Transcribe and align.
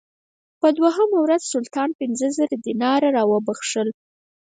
په 0.61 0.67
دوهمه 0.77 1.17
ورځ 1.23 1.41
سلطان 1.53 1.89
پنځه 1.99 2.25
زره 2.37 2.55
دیناره 2.65 3.09
راوبخښل. 3.17 3.89